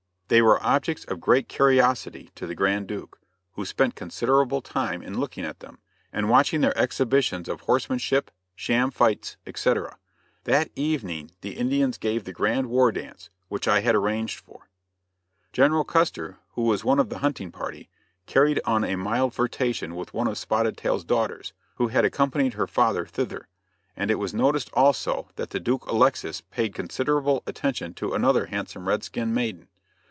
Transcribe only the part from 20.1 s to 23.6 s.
one of Spotted Tail's daughters, who had accompanied her father thither,